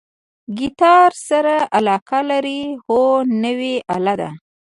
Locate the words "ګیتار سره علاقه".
0.57-2.19